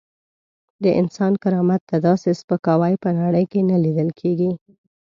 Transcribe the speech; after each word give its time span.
د 0.83 0.85
انسان 1.01 1.33
کرامت 1.43 1.81
ته 1.89 1.97
داسې 2.07 2.29
سپکاوی 2.39 2.93
په 3.03 3.09
نړۍ 3.21 3.45
کې 3.51 3.59
نه 3.69 3.77
لیدل 3.83 4.09
کېږي. 4.19 4.51